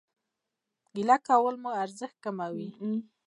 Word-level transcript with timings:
ګيله 0.95 1.17
کول 1.27 1.55
مو 1.63 1.69
ارزښت 1.83 2.17
کموي 2.23 2.69